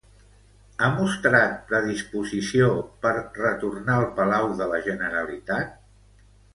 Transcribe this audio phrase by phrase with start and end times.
[0.79, 2.71] Ha mostrat predisposició
[3.05, 5.81] per retornar al Palau de la Generalitat?